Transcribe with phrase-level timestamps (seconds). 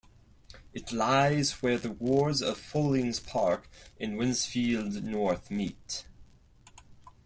[0.73, 3.69] It lies where the wards of Fallings Park
[3.99, 6.07] and Wednesfield North meet.